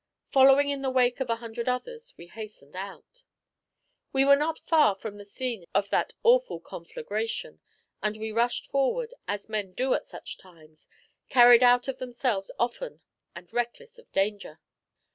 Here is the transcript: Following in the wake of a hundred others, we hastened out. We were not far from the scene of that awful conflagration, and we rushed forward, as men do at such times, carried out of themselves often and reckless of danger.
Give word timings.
Following 0.31 0.71
in 0.71 0.81
the 0.81 0.89
wake 0.89 1.19
of 1.19 1.29
a 1.29 1.35
hundred 1.35 1.69
others, 1.69 2.15
we 2.17 2.25
hastened 2.25 2.75
out. 2.75 3.21
We 4.11 4.25
were 4.25 4.35
not 4.35 4.57
far 4.65 4.95
from 4.95 5.17
the 5.17 5.25
scene 5.25 5.63
of 5.75 5.91
that 5.91 6.13
awful 6.23 6.59
conflagration, 6.59 7.61
and 8.01 8.17
we 8.17 8.31
rushed 8.31 8.65
forward, 8.65 9.13
as 9.27 9.47
men 9.47 9.73
do 9.73 9.93
at 9.93 10.07
such 10.07 10.39
times, 10.39 10.87
carried 11.29 11.61
out 11.61 11.87
of 11.87 11.99
themselves 11.99 12.49
often 12.57 13.01
and 13.35 13.53
reckless 13.53 13.99
of 13.99 14.11
danger. 14.11 14.59